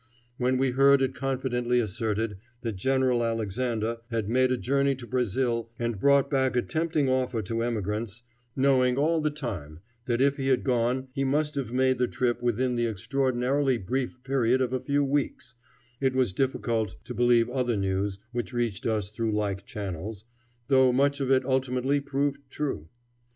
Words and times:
When 0.39 0.57
we 0.57 0.71
heard 0.71 0.99
it 1.03 1.13
confidently 1.13 1.79
asserted 1.79 2.37
that 2.61 2.75
General 2.75 3.23
Alexander 3.23 3.97
had 4.09 4.29
made 4.31 4.51
a 4.51 4.57
journey 4.57 4.95
to 4.95 5.05
Brazil 5.05 5.69
and 5.77 5.99
brought 5.99 6.27
back 6.27 6.55
a 6.55 6.63
tempting 6.63 7.07
offer 7.07 7.43
to 7.43 7.61
emigrants, 7.61 8.23
knowing 8.55 8.97
all 8.97 9.21
the 9.21 9.29
time 9.29 9.79
that 10.07 10.19
if 10.19 10.37
he 10.37 10.47
had 10.47 10.63
gone 10.63 11.09
he 11.13 11.23
must 11.23 11.53
have 11.53 11.71
made 11.71 11.99
the 11.99 12.07
trip 12.07 12.41
within 12.41 12.73
the 12.75 12.87
extraordinarily 12.87 13.77
brief 13.77 14.23
period 14.23 14.59
of 14.59 14.73
a 14.73 14.79
few 14.79 15.03
weeks, 15.03 15.53
it 15.99 16.15
was 16.15 16.33
difficult 16.33 16.95
to 17.05 17.13
believe 17.13 17.47
other 17.51 17.77
news 17.77 18.17
which 18.31 18.53
reached 18.53 18.87
us 18.87 19.11
through 19.11 19.31
like 19.33 19.67
channels, 19.67 20.25
though 20.67 20.91
much 20.91 21.19
of 21.19 21.29
it 21.29 21.45
ultimately 21.45 21.99
proved 21.99 22.41
true. 22.49 22.89